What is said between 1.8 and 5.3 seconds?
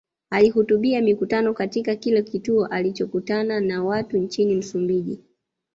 kila kituo alichokutana na watu nchini Msumbiji